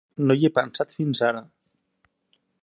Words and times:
No 0.29 0.35
hi 0.39 0.47
he 0.47 0.49
pensat 0.55 0.95
fins 1.01 1.21
ara. 1.29 1.45